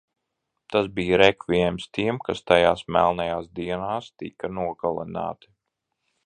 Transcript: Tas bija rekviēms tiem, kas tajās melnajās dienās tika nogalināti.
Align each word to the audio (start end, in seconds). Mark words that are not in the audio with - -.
Tas 0.75 0.87
bija 0.99 1.19
rekviēms 1.21 1.85
tiem, 1.97 2.19
kas 2.29 2.41
tajās 2.53 2.81
melnajās 2.97 3.51
dienās 3.61 4.09
tika 4.23 4.51
nogalināti. 4.61 5.55